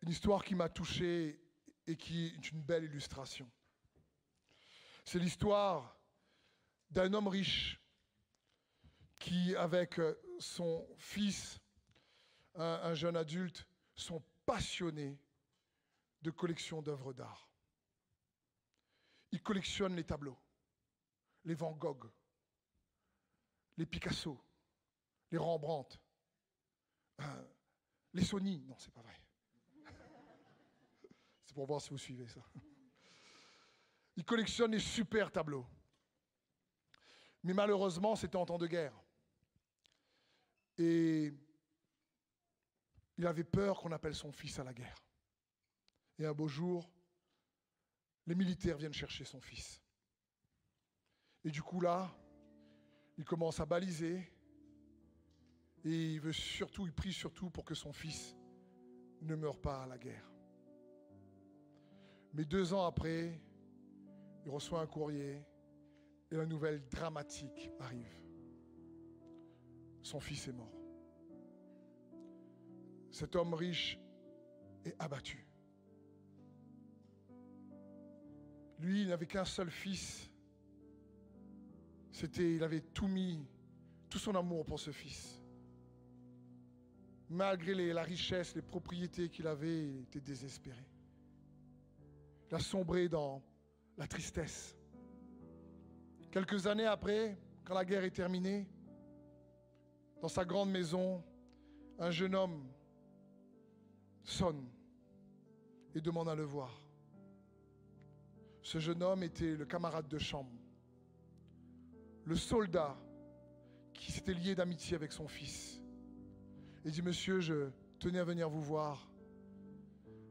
[0.00, 1.40] Une histoire qui m'a touché
[1.86, 3.48] et qui est une belle illustration.
[5.04, 5.96] C'est l'histoire
[6.90, 7.80] d'un homme riche
[9.20, 10.00] qui, avec
[10.40, 11.60] son fils,
[12.56, 15.20] un, jeune adulte, sont passionnés
[16.20, 17.48] de collection d'œuvres d'art.
[19.30, 20.36] Ils collectionnent les tableaux,
[21.44, 22.10] les Van Gogh,
[23.76, 24.40] les Picasso,
[25.30, 25.98] les Rembrandt,
[27.20, 27.44] euh,
[28.12, 28.60] les Sony.
[28.66, 29.20] Non, c'est pas vrai.
[31.44, 32.40] C'est pour voir si vous suivez ça.
[34.16, 35.66] Ils collectionnent les super tableaux.
[37.42, 38.94] Mais malheureusement, c'était en temps de guerre.
[40.78, 41.32] Et
[43.18, 45.02] il avait peur qu'on appelle son fils à la guerre.
[46.18, 46.90] Et un beau jour,
[48.26, 49.81] les militaires viennent chercher son fils.
[51.44, 52.10] Et du coup là,
[53.18, 54.22] il commence à baliser
[55.84, 58.36] et il veut surtout, il prie surtout pour que son fils
[59.20, 60.30] ne meure pas à la guerre.
[62.34, 63.40] Mais deux ans après,
[64.44, 65.44] il reçoit un courrier
[66.30, 68.22] et la nouvelle dramatique arrive
[70.02, 70.72] son fils est mort.
[73.10, 73.98] Cet homme riche
[74.84, 75.46] est abattu.
[78.78, 80.28] Lui, il n'avait qu'un seul fils.
[82.12, 83.44] C'était, il avait tout mis,
[84.08, 85.42] tout son amour pour ce fils.
[87.30, 90.86] Malgré la richesse, les propriétés qu'il avait, il était désespéré.
[92.50, 93.42] Il a sombré dans
[93.96, 94.76] la tristesse.
[96.30, 98.68] Quelques années après, quand la guerre est terminée,
[100.20, 101.24] dans sa grande maison,
[101.98, 102.68] un jeune homme
[104.22, 104.68] sonne
[105.94, 106.70] et demande à le voir.
[108.62, 110.52] Ce jeune homme était le camarade de chambre,
[112.24, 112.96] le soldat
[113.94, 115.80] qui s'était lié d'amitié avec son fils.
[116.84, 119.08] Il dit, monsieur, je tenais à venir vous voir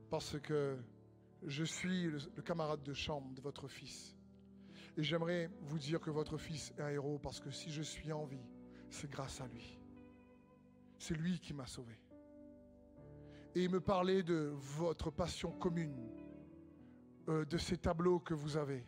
[0.09, 0.77] parce que
[1.43, 4.15] je suis le, camarade de chambre de votre fils.
[4.97, 8.11] Et j'aimerais vous dire que votre fils est un héros parce que si je suis
[8.11, 8.45] en vie,
[8.89, 9.79] c'est grâce à lui.
[10.99, 11.97] C'est lui qui m'a sauvé.
[13.55, 16.09] Et il me parlait de votre passion commune,
[17.29, 18.85] euh, de ces tableaux que vous avez.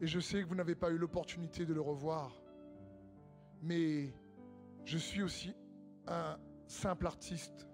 [0.00, 2.32] Et je sais que vous n'avez pas eu l'opportunité de le revoir,
[3.62, 4.12] mais
[4.84, 5.54] je suis aussi
[6.06, 7.68] un simple artiste.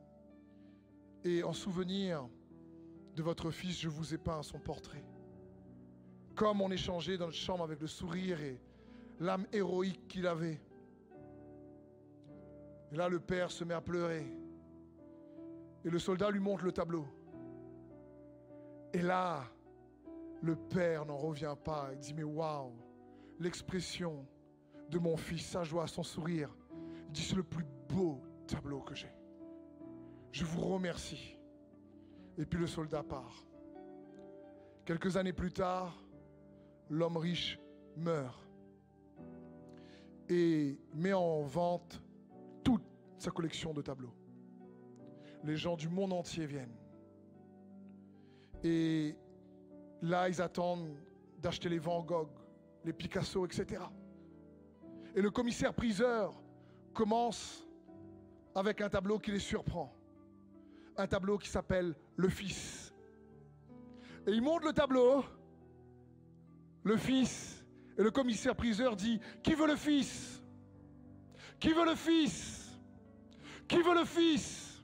[1.24, 2.28] Et en souvenir
[3.16, 5.04] de votre fils, je vous ai peint son portrait.
[6.34, 8.60] Comme on échangeait dans la chambre avec le sourire et
[9.18, 10.60] l'âme héroïque qu'il avait.
[12.92, 14.26] Et là, le père se met à pleurer.
[15.84, 17.06] Et le soldat lui montre le tableau.
[18.92, 19.44] Et là,
[20.42, 21.90] le père n'en revient pas.
[21.92, 22.72] Il dit, mais waouh,
[23.38, 24.26] l'expression
[24.90, 26.54] de mon fils, sa joie, son sourire.
[27.06, 29.12] Il dit, c'est le plus beau tableau que j'ai.
[30.32, 31.36] Je vous remercie.
[32.38, 33.44] Et puis le soldat part.
[34.84, 36.02] Quelques années plus tard,
[36.88, 37.58] l'homme riche
[37.96, 38.46] meurt
[40.28, 42.00] et met en vente
[43.20, 44.14] sa collection de tableaux.
[45.44, 46.76] Les gens du monde entier viennent.
[48.64, 49.14] Et
[50.02, 50.96] là, ils attendent
[51.38, 52.28] d'acheter les Van Gogh,
[52.84, 53.82] les Picasso, etc.
[55.14, 56.40] Et le commissaire priseur
[56.94, 57.66] commence
[58.54, 59.92] avec un tableau qui les surprend.
[60.96, 62.92] un tableau qui s'appelle le Fils.
[64.26, 65.24] Et il montre le tableau,
[66.84, 67.64] le Fils,
[67.96, 70.42] et le commissaire-priseur dit, qui veut le Fils?
[71.58, 72.78] Qui veut le Fils?
[73.66, 74.82] Qui veut le Fils?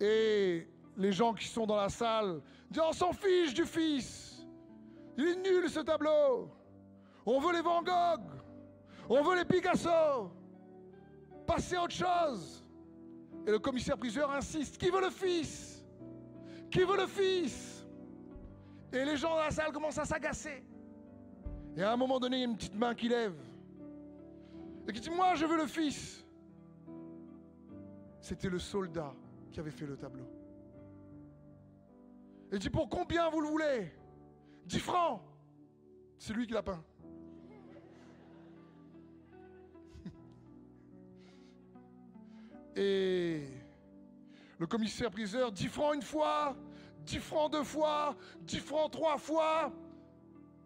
[0.00, 2.40] Et les gens qui sont dans la salle
[2.78, 4.46] on s'en fiche du Fils.
[5.16, 6.50] Il est nul ce tableau.
[7.26, 8.22] On veut les Van Gogh.
[9.08, 10.30] On veut les Picasso.
[11.46, 12.64] Passez à autre chose.
[13.46, 15.84] Et le commissaire-priseur insiste, qui veut le Fils?
[16.70, 17.84] Qui veut le Fils?
[18.92, 20.64] Et les gens dans la salle commencent à s'agacer.
[21.76, 23.34] Et à un moment donné, il y a une petite main qui lève.
[24.86, 26.24] Et qui dit, moi je veux le Fils.
[28.20, 29.12] C'était le soldat
[29.50, 30.26] qui avait fait le tableau.
[32.52, 33.92] Il dit, pour combien vous le voulez?
[34.66, 35.22] 10 francs.
[36.18, 36.82] C'est lui qui l'a peint.
[42.76, 43.44] Et
[44.58, 46.56] le commissaire-priseur, 10 francs une fois,
[47.06, 49.72] 10 francs deux fois, 10 francs trois fois.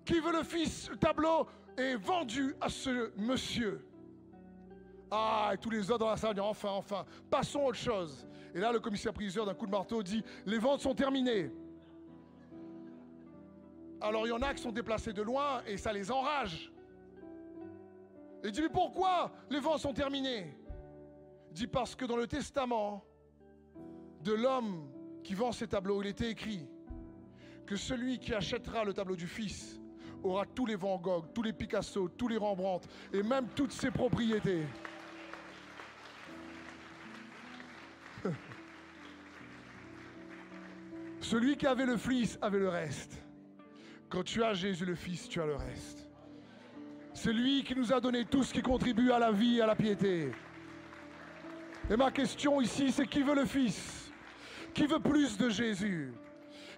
[0.04, 1.46] Qui veut le fils Le tableau?
[1.76, 3.84] Est vendu à ce monsieur.
[5.10, 8.26] Ah, et tous les autres dans la salle disent enfin, enfin, passons à autre chose.
[8.54, 11.50] Et là, le commissaire-priseur, d'un coup de marteau, dit Les ventes sont terminées.
[14.00, 16.70] Alors, il y en a qui sont déplacés de loin et ça les enrage.
[18.42, 20.54] Il dit Mais pourquoi les ventes sont terminées
[21.50, 23.04] Il dit Parce que dans le testament
[24.22, 24.88] de l'homme
[25.22, 26.68] qui vend ces tableaux, il était écrit
[27.66, 29.80] que celui qui achètera le tableau du Fils
[30.22, 33.90] aura tous les Van Gogh, tous les Picasso, tous les Rembrandt et même toutes ses
[33.90, 34.66] propriétés.
[41.20, 43.23] Celui qui avait le fils avait le reste.
[44.22, 46.08] Tu as Jésus le Fils, tu as le reste.
[47.12, 49.66] C'est lui qui nous a donné tout ce qui contribue à la vie et à
[49.66, 50.32] la piété.
[51.90, 54.12] Et ma question ici, c'est qui veut le Fils?
[54.72, 56.12] Qui veut plus de Jésus?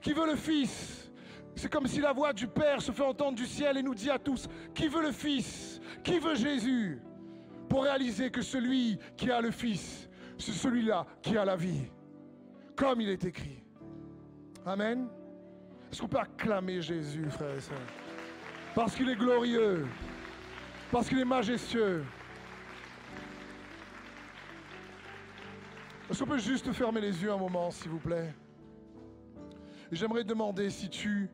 [0.01, 1.11] Qui veut le Fils?
[1.55, 4.11] C'est comme si la voix du Père se fait entendre du ciel et nous dit
[4.11, 5.81] à tous, qui veut le Fils?
[6.05, 7.01] Qui veut Jésus?
[7.69, 10.09] Pour réaliser que celui qui a le Fils,
[10.39, 11.91] c'est celui-là qui a la vie.
[12.77, 13.63] Comme il est écrit.
[14.67, 15.09] Amen.
[15.91, 17.77] Est-ce qu'on peut acclamer Jésus, frères et sœurs
[18.75, 19.87] Parce qu'il est glorieux.
[20.91, 22.05] Parce qu'il est majestueux.
[26.09, 28.33] Est-ce qu'on peut juste fermer les yeux un moment, s'il vous plaît?
[29.91, 31.29] J'aimerais demander si tu,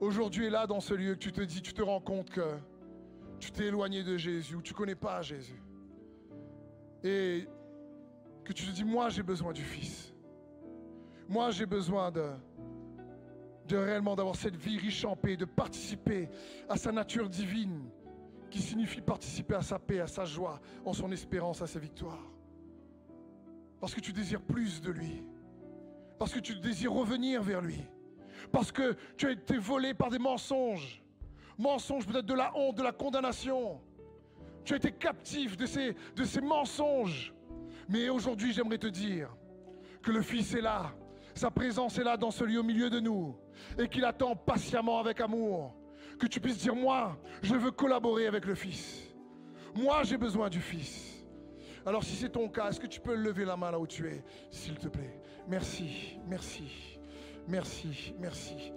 [0.00, 2.56] aujourd'hui es là dans ce lieu, que tu te dis, tu te rends compte que
[3.38, 5.62] tu t'es éloigné de Jésus ou tu ne connais pas Jésus.
[7.04, 7.46] Et
[8.44, 10.14] que tu te dis, moi j'ai besoin du Fils.
[11.28, 12.30] Moi j'ai besoin de,
[13.68, 16.28] de réellement d'avoir cette vie riche en paix, de participer
[16.68, 17.88] à sa nature divine,
[18.50, 22.18] qui signifie participer à sa paix, à sa joie, en son espérance, à sa victoire.
[23.80, 25.22] Parce que tu désires plus de lui.
[26.18, 27.84] Parce que tu désires revenir vers lui.
[28.50, 31.02] Parce que tu as été volé par des mensonges.
[31.58, 33.80] Mensonges peut-être de la honte, de la condamnation.
[34.64, 37.34] Tu as été captif de ces, de ces mensonges.
[37.88, 39.28] Mais aujourd'hui, j'aimerais te dire
[40.02, 40.94] que le Fils est là.
[41.34, 43.36] Sa présence est là dans ce lieu au milieu de nous.
[43.78, 45.74] Et qu'il attend patiemment avec amour.
[46.18, 49.04] Que tu puisses dire, moi, je veux collaborer avec le Fils.
[49.74, 51.18] Moi, j'ai besoin du Fils.
[51.86, 54.06] Alors si c'est ton cas, est-ce que tu peux lever la main là où tu
[54.08, 55.22] es, s'il te plaît?
[55.46, 56.98] Merci, merci,
[57.46, 58.72] merci, merci,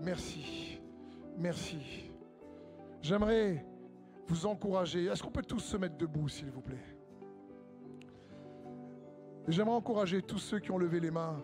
[0.00, 0.80] merci,
[1.36, 2.10] merci.
[3.00, 3.64] J'aimerais
[4.26, 5.04] vous encourager.
[5.04, 6.96] Est-ce qu'on peut tous se mettre debout, s'il vous plaît?
[9.46, 11.40] J'aimerais encourager tous ceux qui ont levé les mains.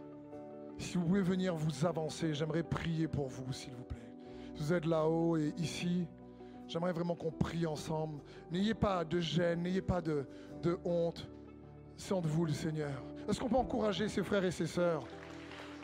[0.78, 3.98] Si vous pouvez venir vous avancer, j'aimerais prier pour vous, s'il vous plaît.
[4.56, 6.06] Vous êtes là-haut et ici.
[6.68, 8.20] J'aimerais vraiment qu'on prie ensemble.
[8.50, 10.26] N'ayez pas de gêne, n'ayez pas de,
[10.62, 11.28] de honte.
[11.96, 13.02] C'est vous le Seigneur.
[13.28, 15.04] Est-ce qu'on peut encourager ses frères et ses sœurs?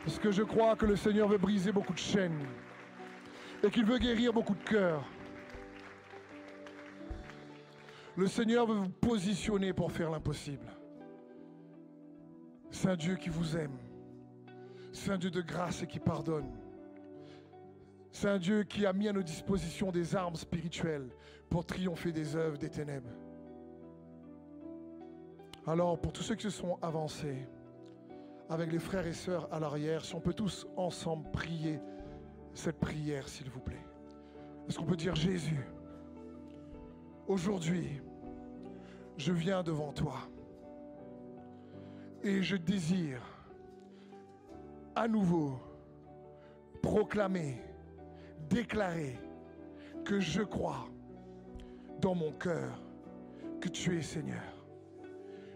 [0.04, 2.40] Parce que je crois que le Seigneur veut briser beaucoup de chaînes
[3.62, 5.04] et qu'il veut guérir beaucoup de cœurs.
[8.16, 10.66] Le Seigneur veut vous positionner pour faire l'impossible.
[12.70, 13.76] C'est un Dieu qui vous aime.
[14.98, 16.50] C'est un Dieu de grâce et qui pardonne.
[18.10, 21.08] C'est un Dieu qui a mis à nos dispositions des armes spirituelles
[21.48, 23.08] pour triompher des œuvres des ténèbres.
[25.68, 27.46] Alors, pour tous ceux qui se sont avancés,
[28.50, 31.78] avec les frères et sœurs à l'arrière, si on peut tous ensemble prier
[32.52, 33.86] cette prière, s'il vous plaît.
[34.68, 35.64] Est-ce qu'on peut dire Jésus,
[37.28, 38.02] aujourd'hui,
[39.16, 40.16] je viens devant toi
[42.24, 43.37] et je désire
[44.98, 45.60] à nouveau
[46.82, 47.62] proclamer,
[48.50, 49.16] déclarer
[50.04, 50.88] que je crois
[52.00, 52.82] dans mon cœur
[53.60, 54.42] que tu es Seigneur.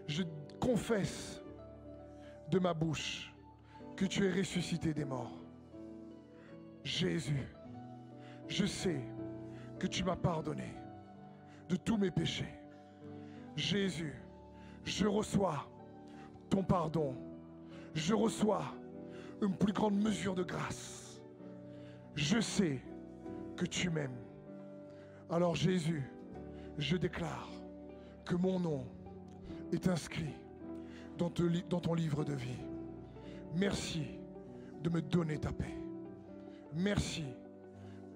[0.07, 0.23] Je
[0.61, 1.41] confesse
[2.49, 3.33] de ma bouche
[3.97, 5.37] que tu es ressuscité des morts.
[6.85, 7.47] Jésus,
[8.47, 9.01] je sais
[9.77, 10.73] que tu m'as pardonné
[11.67, 12.53] de tous mes péchés.
[13.57, 14.15] Jésus,
[14.85, 15.67] je reçois
[16.49, 17.13] ton pardon.
[17.93, 18.73] Je reçois
[19.43, 21.21] une plus grande mesure de grâce.
[22.15, 22.81] Je sais
[23.55, 24.17] que tu m'aimes.
[25.29, 26.03] Alors Jésus,
[26.77, 27.49] je déclare
[28.25, 28.85] que mon nom
[29.71, 30.33] est inscrit
[31.17, 32.59] dans, ton livre de vie.
[33.55, 34.05] Merci
[34.81, 35.77] de me donner ta paix.
[36.73, 37.25] Merci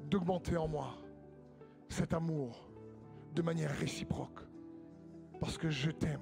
[0.09, 0.95] d'augmenter en moi
[1.89, 2.69] cet amour
[3.33, 4.39] de manière réciproque.
[5.39, 6.21] Parce que je t'aime.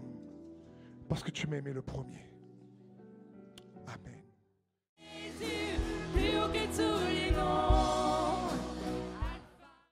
[1.07, 2.29] Parce que tu aimé le premier.
[6.15, 7.94] più che tu gli vuoi.